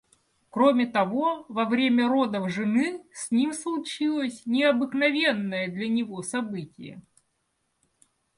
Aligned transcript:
Кроме 0.49 0.87
того, 0.87 1.45
во 1.47 1.65
время 1.65 2.07
родов 2.09 2.49
жены 2.49 3.03
с 3.13 3.29
ним 3.29 3.53
случилось 3.53 4.47
необыкновенное 4.47 5.67
для 5.67 5.87
него 5.87 6.23
событие. 6.23 7.03